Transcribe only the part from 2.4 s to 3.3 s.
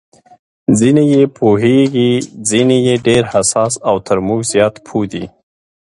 ځینې یې ډېر